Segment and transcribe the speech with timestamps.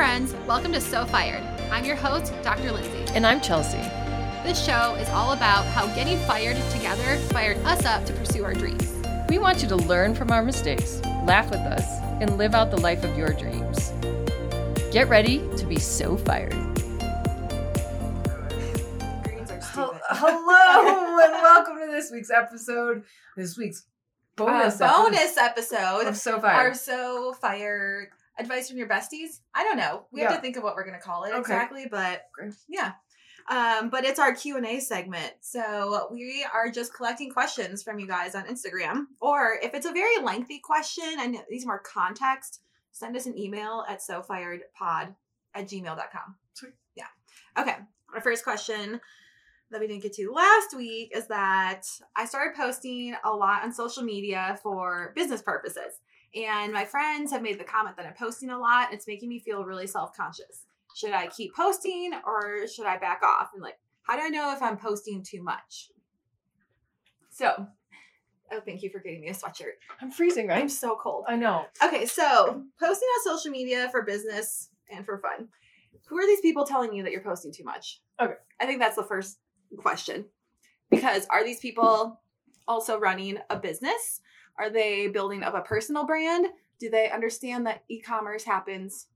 [0.00, 0.34] friends.
[0.46, 1.42] Welcome to So Fired.
[1.70, 2.72] I'm your host, Dr.
[2.72, 3.04] Lindsay.
[3.14, 3.82] And I'm Chelsea.
[4.42, 8.54] This show is all about how getting fired together fired us up to pursue our
[8.54, 8.90] dreams.
[9.28, 11.84] We want you to learn from our mistakes, laugh with us,
[12.22, 13.92] and live out the life of your dreams.
[14.90, 16.54] Get ready to be so fired.
[19.74, 23.04] Hello and welcome to this week's episode.
[23.36, 23.84] This week's
[24.34, 26.56] bonus, uh, bonus episode of So Fired.
[26.56, 28.08] Our So Fired
[28.40, 29.40] advice from your besties.
[29.54, 30.06] I don't know.
[30.10, 30.36] We have Yeah.
[30.36, 31.38] to think of what we're going to call it Okay.
[31.40, 32.28] exactly, but
[32.68, 32.92] yeah.
[33.48, 37.98] Um, but it's our Q and A segment, so we are just collecting questions from
[37.98, 39.06] you guys on Instagram.
[39.20, 42.60] Or if it's a very lengthy question and these more context,
[42.92, 45.14] send us an email at sofiredpod
[45.54, 46.36] at gmail.com.
[46.54, 46.74] Sweet.
[46.94, 47.06] Yeah.
[47.58, 47.76] Okay.
[48.14, 49.00] Our first question
[49.70, 51.82] that we didn't get to last week is that
[52.16, 55.94] I started posting a lot on social media for business purposes.
[56.34, 58.92] And my friends have made the comment that I'm posting a lot.
[58.92, 60.66] It's making me feel really self conscious.
[60.94, 63.50] Should I keep posting or should I back off?
[63.54, 65.90] And like, how do I know if I'm posting too much?
[67.30, 67.66] So,
[68.52, 69.78] oh, thank you for getting me a sweatshirt.
[70.00, 70.60] I'm freezing, right?
[70.60, 71.24] I'm so cold.
[71.28, 71.64] I know.
[71.82, 75.48] Okay, so posting on social media for business and for fun.
[76.06, 78.00] Who are these people telling you that you're posting too much?
[78.20, 78.34] Okay.
[78.60, 79.38] I think that's the first
[79.78, 80.26] question.
[80.90, 82.20] Because are these people
[82.70, 84.20] also running a business?
[84.56, 86.46] Are they building up a personal brand?
[86.78, 89.08] Do they understand that e commerce happens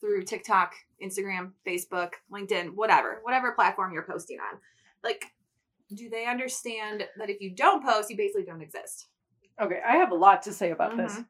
[0.00, 4.58] through TikTok, Instagram, Facebook, LinkedIn, whatever, whatever platform you're posting on?
[5.02, 5.32] Like,
[5.94, 9.08] do they understand that if you don't post, you basically don't exist?
[9.60, 11.14] Okay, I have a lot to say about this.
[11.14, 11.26] Mhm.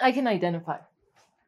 [0.00, 0.78] I can identify.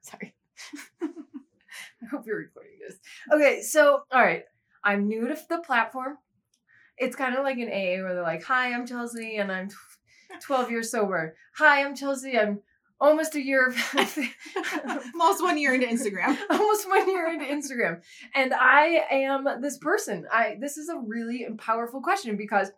[0.02, 0.34] Sorry.
[1.02, 2.98] I hope you're recording this.
[3.32, 4.44] Okay, so all right,
[4.84, 6.18] I'm new to the platform.
[6.98, 9.68] It's kind of like an AA where they're like, "Hi, I'm Chelsea, and I'm
[10.42, 12.38] 12 years sober." Hi, I'm Chelsea.
[12.38, 12.60] I'm
[13.02, 13.74] almost a year,
[15.12, 16.38] Almost one year into Instagram.
[16.50, 18.00] almost one year into Instagram,
[18.34, 20.26] and I am this person.
[20.32, 22.70] I this is a really powerful question because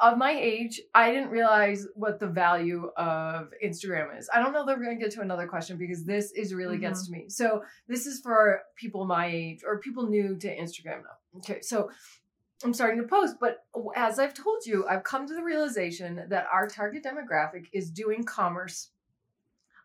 [0.00, 4.30] of my age, I didn't realize what the value of Instagram is.
[4.32, 6.78] I don't know that we're going to get to another question because this is really
[6.78, 7.12] gets mm-hmm.
[7.12, 7.28] to me.
[7.28, 11.38] So, this is for people my age or people new to Instagram now.
[11.38, 11.90] Okay, so
[12.64, 13.64] I'm starting to post, but
[13.96, 18.24] as I've told you, I've come to the realization that our target demographic is doing
[18.24, 18.90] commerce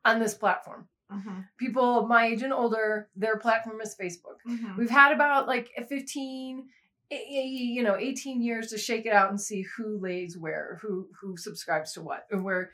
[0.03, 0.87] on this platform.
[1.11, 1.41] Mm-hmm.
[1.57, 4.37] People my age and older, their platform is Facebook.
[4.47, 4.77] Mm-hmm.
[4.77, 6.67] We've had about like 15
[7.11, 10.79] eh, eh, you know 18 years to shake it out and see who lays where
[10.81, 12.71] who who subscribes to what and where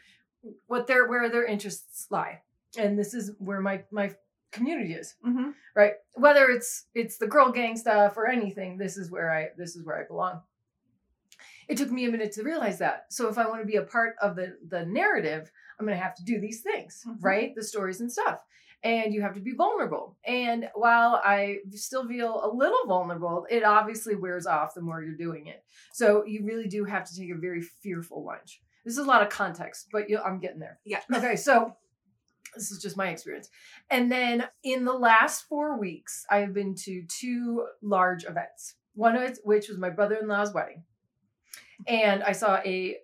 [0.67, 2.41] what their where their interests lie
[2.77, 4.15] and this is where my my
[4.51, 5.51] community is Mm-hmm.
[5.75, 5.93] right?
[6.15, 9.85] Whether it's it's the girl gang stuff or anything this is where i this is
[9.85, 10.41] where i belong.
[11.67, 13.05] It took me a minute to realize that.
[13.09, 16.03] So if i want to be a part of the the narrative i'm going to
[16.03, 17.17] have to do these things Mhm.
[17.21, 17.55] right?
[17.55, 18.43] The stories and stuff.
[18.83, 20.17] And you have to be vulnerable.
[20.25, 25.15] And while i still feel a little vulnerable it obviously wears off the more you're
[25.27, 25.63] doing it.
[25.93, 29.21] So you really do have to take a very fearful lunch this is a lot
[29.21, 30.79] of context but you, i'm getting there.
[30.83, 31.01] Yeah.
[31.15, 31.75] okay so
[32.55, 33.49] this is just my experience.
[33.89, 38.75] And then in the last four weeks, I have been to two large events.
[38.93, 40.83] One of which was my brother in law's wedding.
[41.87, 42.97] And I saw a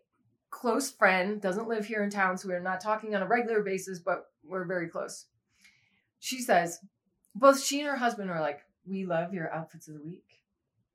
[0.49, 3.99] close friend, doesn't live here in town, so we're not talking on a regular basis,
[3.99, 5.25] but we're very close.
[6.19, 6.79] She says,
[7.35, 10.41] both she and her husband are like, We love your outfits of the week.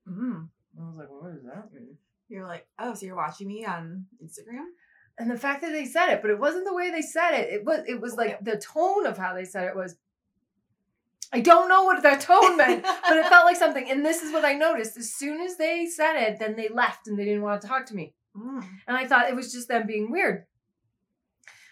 [0.09, 0.49] Mm.
[0.81, 1.97] I was like, What does that mean?
[2.33, 4.65] You're like, oh, so you're watching me on Instagram?
[5.19, 7.53] And the fact that they said it, but it wasn't the way they said it.
[7.53, 9.97] It was it was like the tone of how they said it was.
[11.35, 13.91] I don't know what that tone meant, but it felt like something.
[13.91, 17.07] And this is what I noticed: as soon as they said it, then they left
[17.07, 18.15] and they didn't want to talk to me.
[18.37, 18.65] Mm.
[18.87, 20.47] And I thought it was just them being weird.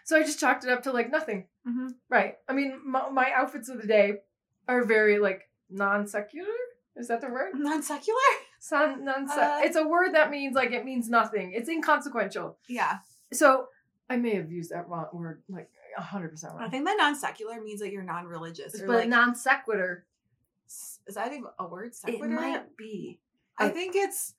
[0.04, 1.46] So I just chalked it up to like nothing.
[1.66, 1.88] Mm-hmm.
[2.08, 2.36] Right?
[2.48, 4.14] I mean, my, my outfits of the day
[4.68, 6.48] are very like non secular.
[6.96, 7.52] Is that the word?
[7.54, 8.18] Non secular?
[8.58, 9.30] Son, non.
[9.30, 9.60] Uh.
[9.62, 11.52] it's a word that means like it means nothing.
[11.54, 12.58] It's inconsequential.
[12.68, 12.98] Yeah.
[13.32, 13.68] So
[14.08, 16.62] I may have used that wrong word like hundred percent wrong.
[16.62, 18.72] I think that non secular means that you're non religious.
[18.80, 20.04] But like, non sequitur,
[20.66, 21.94] is that even a word?
[21.94, 22.24] Sequitur?
[22.26, 23.20] it might be.
[23.58, 24.34] I think it's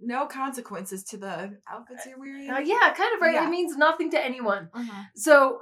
[0.00, 2.50] no consequences to the outfits you're wearing.
[2.50, 3.34] Uh, yeah, kind of right.
[3.34, 3.46] Yeah.
[3.46, 4.68] It means nothing to anyone.
[4.74, 5.02] Uh-huh.
[5.14, 5.60] So,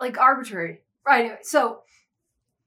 [0.00, 0.82] like arbitrary.
[1.06, 1.20] Right.
[1.20, 1.80] Anyway, so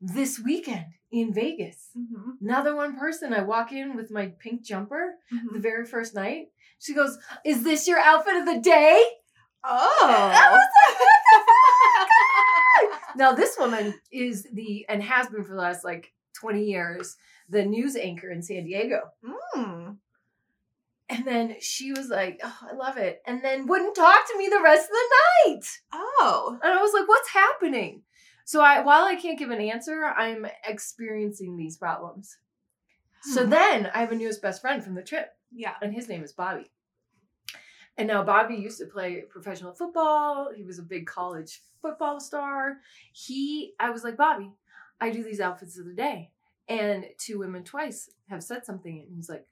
[0.02, 2.46] this weekend in Vegas, Mm-hmm.
[2.46, 3.34] another one person.
[3.34, 5.54] I walk in with my pink jumper Mm-hmm.
[5.54, 6.48] the very first night.
[6.80, 9.02] She goes, "Is this your outfit of the day?"
[9.64, 10.32] Oh.
[10.52, 12.08] was like, "What
[12.90, 16.64] the fuck?" now this woman is the and has been for the last like twenty
[16.66, 17.18] years
[17.50, 19.02] the news anchor in San Diego.
[19.56, 19.98] Mm.
[21.12, 23.24] And then she was like, oh, I love it.
[23.26, 25.66] And then wouldn't talk to me the rest of the night.
[25.92, 26.60] Oh.
[26.62, 28.04] And I was like, what's happening?
[28.46, 32.38] So I while I can't give an answer, I'm experiencing these problems.
[33.24, 33.50] So Hmm.
[33.50, 35.74] then I have a newest best friend from the trip, Yeah.
[35.82, 36.70] and his name is Bobby.
[38.00, 40.52] And now Bobby used to play professional football.
[40.56, 42.78] He was a big college football star.
[43.12, 44.54] He, I was like, Bobby,
[45.02, 46.32] I do these outfits of the day.
[46.70, 49.02] And two women twice have said something.
[49.06, 49.46] And he's like,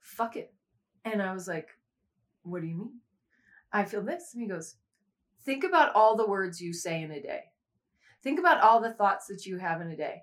[0.00, 0.54] fuck it.
[1.04, 1.68] And I was like,
[2.42, 3.00] what do you mean?
[3.70, 4.30] I feel this.
[4.32, 4.76] And he goes,
[5.44, 7.42] think about all the words you say in a day.
[8.22, 10.22] Think about all the thoughts that you have in a day.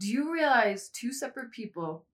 [0.00, 2.06] Do you realize two separate people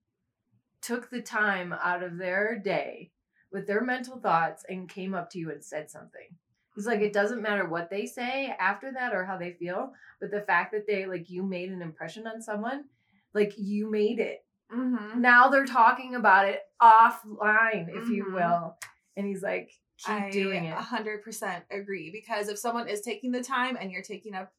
[0.83, 3.13] took the time out of their day
[3.55, 6.29] with their mental thoughts and came up to you and said something?
[6.75, 10.31] He's like, it doesn't matter what they say after that or how they feel, but
[10.33, 12.85] the fact that they, like, you made an impression on someone,
[13.33, 14.45] like, you made it.
[14.75, 15.21] Mm-hmm.
[15.21, 18.35] Now they're talking about it offline, if you Mhm.
[18.35, 18.77] will.
[19.17, 20.75] And he's like, keep I doing it.
[20.77, 24.53] 100% agree because if someone is taking the time and you're taking up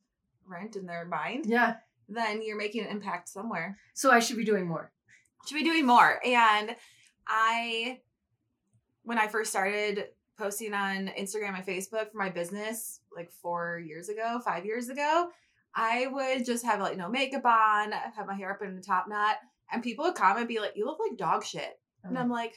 [0.45, 1.77] rent in their mind, Yeah.
[2.07, 3.77] then you're making an impact somewhere.
[3.93, 4.91] So I should be doing more.
[5.47, 6.21] Should be doing more.
[6.25, 6.77] And
[7.27, 7.99] I,
[9.05, 10.07] when I first started
[10.37, 15.29] posting on Instagram and Facebook for my business, like four years ago, five years ago,
[15.73, 19.07] I would just have like no makeup on, have my hair up in a top
[19.07, 19.37] knot,
[19.71, 22.33] and people would comment, be like, "You look like dog shit," and I'm oh.
[22.33, 22.55] like,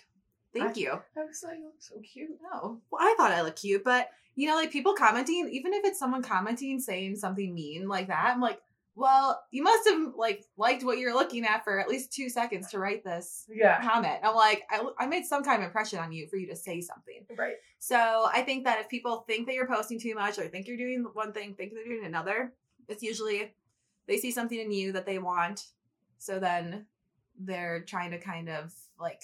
[0.53, 2.31] "Thank I- you." I was like, you look so cute.
[2.43, 5.85] No, well, I thought I looked cute, but you know, like people commenting, even if
[5.85, 8.61] it's someone commenting saying something mean like that, I'm like,
[8.99, 12.69] well, you must have like liked what you're looking at for at least two seconds
[12.73, 13.81] to write this Yeah.
[13.81, 14.19] comment.
[14.25, 16.81] I'm like, I, I made some kind of impression on you for you to say
[16.81, 17.25] something.
[17.37, 17.55] Right.
[17.79, 20.77] So I think that if people think that you're posting too much or think you're
[20.77, 22.53] doing one thing, think they're doing another,
[22.89, 23.55] it's usually
[24.09, 25.67] they see something in you that they want.
[26.19, 26.87] So then
[27.39, 29.23] they're trying to kind of like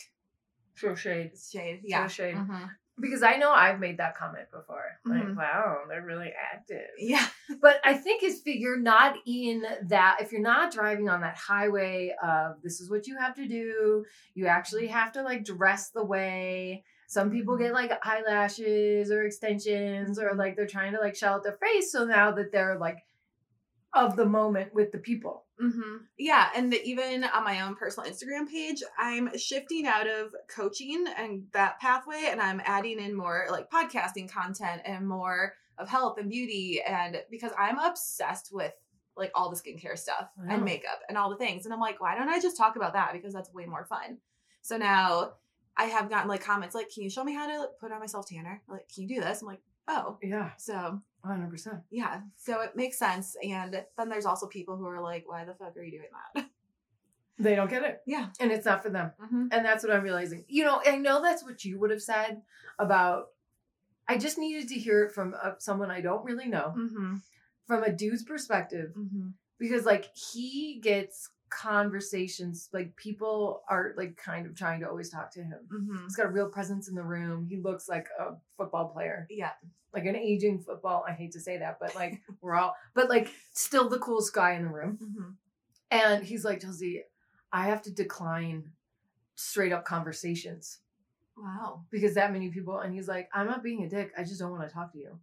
[0.76, 1.32] Throw shade.
[1.38, 1.81] shade.
[1.85, 2.06] Yeah.
[2.09, 2.35] shade.
[2.37, 2.71] Mhm.
[3.00, 4.85] Because I know I've made that comment before.
[5.05, 5.37] Like, Mhm.
[5.37, 6.87] wow, they're really active.
[6.99, 7.26] Yeah.
[7.61, 12.15] But I think if you're not in that, if you're not driving on that highway
[12.23, 14.05] of this is what you have to do,
[14.35, 16.85] you actually have to like dress the way.
[17.09, 17.93] Some people get like
[18.38, 21.91] eyelashes or extensions, or like they're trying to like shell out their face.
[21.93, 22.99] So now that they're like
[23.94, 25.44] of the moment with the people.
[25.58, 31.06] hmm Yeah, and even on my own personal Instagram page, I'm shifting out of coaching
[31.17, 36.19] and that pathway, and I'm adding in more like podcasting content and more of health
[36.19, 38.73] and beauty, and because I'm obsessed with
[39.17, 40.46] like all the skincare stuff Wow.
[40.56, 42.94] and makeup and all the things, and I'm like, why don't I just talk about
[42.94, 44.19] that because that's way more fun.
[44.62, 45.35] So now
[45.76, 48.06] I have gotten like comments like, can you show me how to put on my
[48.06, 48.62] self tanner?
[48.69, 49.41] Like, can you do this?
[49.43, 51.83] I'm like, oh, Yeah, so 100%.
[51.91, 53.37] yeah, so it makes sense.
[53.43, 56.47] And then there's also people who are like, why the fuck are you doing that?
[57.37, 58.01] They don't get it.
[58.07, 58.29] Yeah.
[58.39, 59.11] And it's not for them.
[59.21, 59.47] Mm-hmm.
[59.51, 60.45] And that's what I'm realizing.
[60.47, 62.43] You know, I know that's what you would have said
[62.79, 63.25] about.
[64.07, 67.17] I just needed to hear it from uh, someone I don't really know, Mm-hmm.
[67.67, 69.31] from a dude's perspective, Mm-hmm.
[69.59, 75.31] because like he gets conversations, like people are like kind of trying to always talk
[75.32, 75.58] to him.
[75.73, 76.05] Mm-hmm.
[76.05, 77.46] He's got a real presence in the room.
[77.49, 79.50] He looks like a football player, Yeah.
[79.93, 81.05] like an aging football.
[81.08, 84.52] I hate to say that, but like we're all, but like still the coolest guy
[84.55, 84.99] in the room.
[85.02, 85.31] Mm-hmm.
[85.91, 87.02] And he's like, Chelsea,
[87.52, 88.70] I have to decline
[89.37, 90.79] straight up conversations
[91.37, 91.82] Wow.
[91.91, 94.52] because that many people and he's like i'm not being a dick i just don't
[94.52, 95.19] want to talk to you.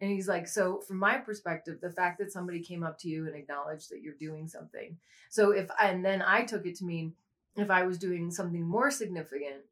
[0.00, 3.26] And he's like so from my perspective the fact that somebody came up to you
[3.26, 4.96] and acknowledged that you're doing something
[5.30, 7.12] so if and then i took it to mean
[7.56, 9.62] if i was doing something more significant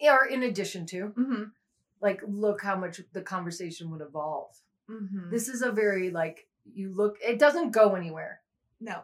[0.00, 1.44] or in addition to Mm-hmm.
[2.00, 4.50] like look how much the conversation would evolve
[4.90, 5.30] Mm-hmm.
[5.30, 8.40] this is a very like you look it doesn't go anywhere
[8.80, 9.00] no.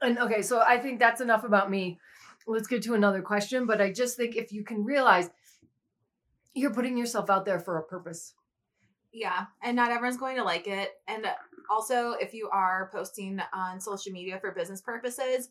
[0.00, 2.00] and okay, so I think that's enough about me.
[2.44, 3.66] Let's get to another question.
[3.66, 5.30] But I just think if you can realize
[6.54, 8.34] you're putting yourself out there for a purpose.
[9.12, 9.46] Yeah.
[9.62, 10.90] And not everyone's going to like it.
[11.06, 11.26] And
[11.70, 15.50] also, if you are posting on social media for business purposes,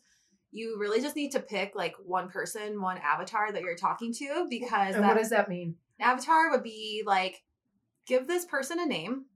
[0.50, 4.46] you really just need to pick like one person, one avatar that you're talking to
[4.50, 5.76] because And that what does that mean?
[6.00, 7.42] avatar would be like
[8.06, 9.26] give this person a name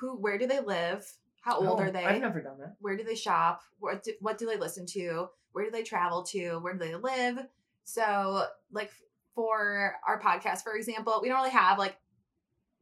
[0.00, 1.06] who where do they live
[1.42, 2.74] how old Oh, are they I've never done that.
[2.80, 6.24] where do they shop what do, what do they listen to where do they travel
[6.32, 7.38] to where do they live
[7.84, 8.90] so like
[9.36, 11.96] for our podcast for example we don't really have like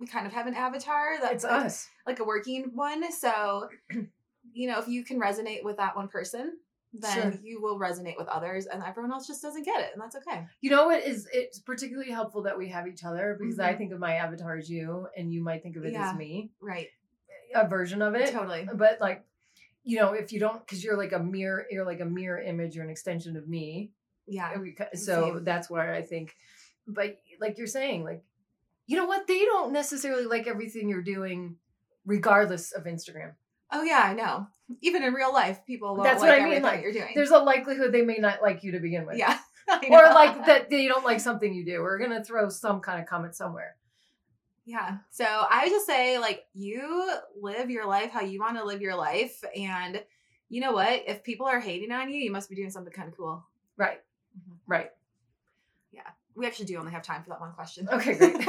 [0.06, 1.88] kind of have an avatar that's It's like, us.
[2.06, 3.68] like a working one so
[4.52, 6.58] you know if you can resonate with that one person
[6.92, 7.40] then Sure.
[7.42, 10.46] you will resonate with others and everyone else just doesn't get it and that's okay
[10.60, 13.78] You know what is it's particularly helpful that we have each other because I Mhm.
[13.78, 16.10] think of my avatar as you and you might think of it Yeah.
[16.12, 16.50] as me.
[16.60, 16.88] right
[17.54, 18.32] A version of it.
[18.32, 19.24] totally But like,
[19.82, 22.74] you know, if you don't because you're like a mirror, you're like a mirror image,
[22.76, 23.90] you're an extension of me.
[24.26, 25.44] yeah And we ki- so Same.
[25.44, 26.36] that's why I think,
[26.86, 28.22] but like you're saying, like,
[28.86, 29.26] you know what?
[29.26, 31.56] They don't necessarily like everything you're doing,
[32.04, 33.32] regardless of Instagram.
[33.72, 34.46] Oh yeah, I know.
[34.80, 37.12] Even in real life, people That's like what I mean, like, you're doing.
[37.14, 39.16] There's a likelihood they may not like you to begin with.
[39.18, 39.38] yeah.
[39.90, 41.80] Or like that they don't like something you do.
[41.80, 43.76] We're gonna throw some kind of comment somewhere.
[44.66, 44.98] Yeah.
[45.10, 47.10] So I just say, like, you
[47.40, 49.42] live your life how you want to live your life.
[49.56, 50.02] And
[50.48, 51.02] you know what?
[51.06, 53.44] If people are hating on you, you must be doing something kind of cool.
[53.76, 54.00] Right.
[54.38, 54.56] Mhm.
[54.66, 54.90] Right.
[56.36, 57.88] We actually do only have time for that one question.
[57.92, 58.46] Okay, great.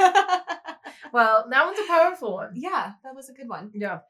[1.12, 2.50] Well, that one's a powerful one.
[2.54, 3.70] yeah, that was a good one.
[3.72, 4.00] Yeah.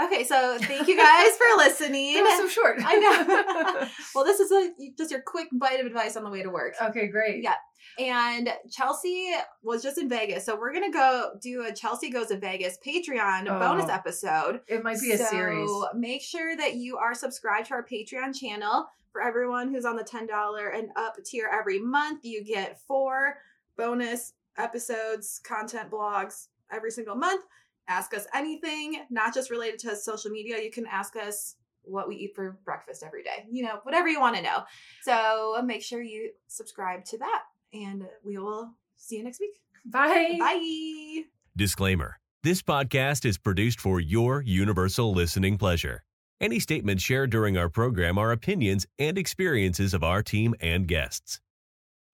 [0.00, 2.16] Okay, so thank you guys for listening.
[2.16, 2.78] It was so short.
[2.84, 3.88] I know.
[4.14, 6.74] well, this is a, just your quick bite of advice on the way to work.
[6.80, 7.42] okay, great.
[7.42, 7.54] Yeah.
[7.98, 9.32] And Chelsea
[9.62, 10.46] was just in Vegas.
[10.46, 13.58] So we're going to go do a Chelsea Goes to Vegas Patreon Oh.
[13.58, 14.60] bonus episode.
[14.66, 15.68] It might be a series.
[15.68, 18.86] so make sure that you are subscribed to our Patreon channel.
[19.12, 20.26] For everyone who's on the $10
[20.74, 23.36] and up tier every month, you get four
[23.76, 27.44] bonus episodes, content blogs every single month.
[27.88, 30.62] Ask us anything, not just related to social media.
[30.62, 34.20] You can ask us what we eat for breakfast every day, you know, whatever you
[34.20, 34.62] want to know.
[35.02, 39.60] So make sure you subscribe to that, and we will see you next week.
[39.84, 40.36] Bye.
[40.38, 41.22] Bye.
[41.56, 46.04] Disclaimer This podcast is produced for your universal listening pleasure.
[46.40, 51.40] Any statements shared during our program are opinions and experiences of our team and guests.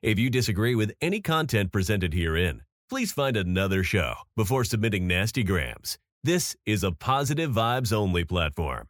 [0.03, 5.45] If you disagree with any content presented herein, please find another show before submitting nasty
[5.45, 5.99] grams.
[6.25, 8.89] This is a positive vibes only platform.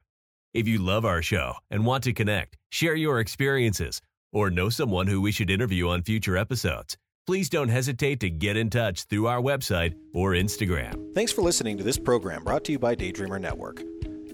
[0.54, 4.00] If you love our show and want to connect, share your experiences,
[4.32, 8.56] or know someone who we should interview on future episodes, please don't hesitate to get
[8.56, 11.14] in touch through our website or Instagram.
[11.14, 13.82] Thanks for listening to this program brought to you by Daydreamer Network.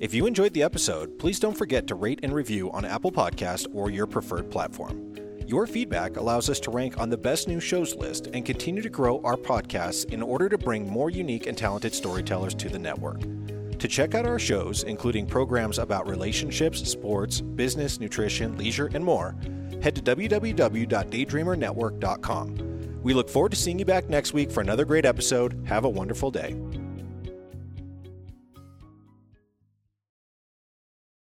[0.01, 3.67] If you enjoyed the episode, please don't forget to rate and review on Apple Podcast
[3.75, 5.14] or your preferred platform.
[5.47, 8.89] Your feedback allows us to rank on the best new shows list and continue to
[8.89, 13.21] grow our podcasts in order to bring more unique and talented storytellers to the network.
[13.79, 19.37] To check out our shows, including programs about relationships, sports, business, nutrition, leisure, and more,
[19.83, 23.01] head to www.daydreamernetwork.com.
[23.03, 25.63] We look forward to seeing you back next week for another great episode.
[25.67, 26.57] Have a wonderful day.